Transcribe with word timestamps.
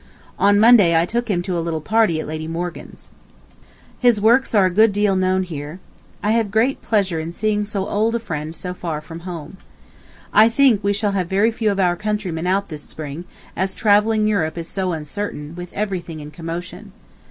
On 0.39 0.59
Monday 0.59 0.99
I 0.99 1.05
took 1.05 1.27
him 1.29 1.43
to 1.43 1.55
a 1.55 1.61
little 1.61 1.79
party 1.79 2.19
at 2.19 2.25
Lady 2.25 2.47
Morgan's. 2.47 3.11
His 3.99 4.19
works 4.19 4.55
are 4.55 4.65
a 4.65 4.71
good 4.71 4.91
deal 4.91 5.15
known 5.15 5.43
here. 5.43 5.79
I 6.23 6.31
have 6.31 6.49
great 6.49 6.81
pleasure 6.81 7.19
in 7.19 7.31
seeing 7.31 7.65
so 7.65 7.87
old 7.87 8.15
a 8.15 8.19
friend 8.19 8.55
so 8.55 8.73
far 8.73 8.99
from 8.99 9.19
home.... 9.29 9.57
I 10.33 10.49
think 10.49 10.83
we 10.83 10.91
shall 10.91 11.11
have 11.11 11.29
very 11.29 11.51
few 11.51 11.69
of 11.71 11.79
our 11.79 11.95
countrymen 11.95 12.47
out 12.47 12.69
this 12.69 12.81
spring, 12.81 13.25
as 13.55 13.75
travelling 13.75 14.27
Europe 14.27 14.57
is 14.57 14.67
so 14.67 14.91
uncertain, 14.91 15.53
with 15.55 15.71
everything 15.73 16.19
in 16.19 16.31
commotion. 16.31 16.93